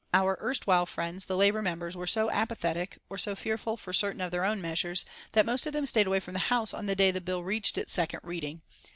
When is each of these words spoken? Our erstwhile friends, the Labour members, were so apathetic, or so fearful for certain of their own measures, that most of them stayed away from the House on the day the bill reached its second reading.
Our 0.15 0.39
erstwhile 0.41 0.87
friends, 0.87 1.25
the 1.25 1.37
Labour 1.37 1.61
members, 1.61 1.95
were 1.95 2.07
so 2.07 2.31
apathetic, 2.31 2.97
or 3.07 3.19
so 3.19 3.35
fearful 3.35 3.77
for 3.77 3.93
certain 3.93 4.21
of 4.21 4.31
their 4.31 4.43
own 4.43 4.59
measures, 4.59 5.05
that 5.33 5.45
most 5.45 5.67
of 5.67 5.73
them 5.73 5.85
stayed 5.85 6.07
away 6.07 6.19
from 6.19 6.33
the 6.33 6.39
House 6.49 6.73
on 6.73 6.87
the 6.87 6.95
day 6.95 7.11
the 7.11 7.21
bill 7.21 7.43
reached 7.43 7.77
its 7.77 7.93
second 7.93 8.21
reading. 8.23 8.63